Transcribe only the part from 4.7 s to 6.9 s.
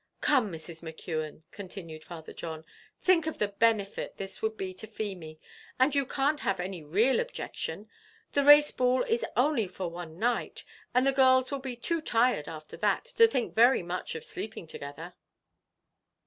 to Feemy; and you can't have any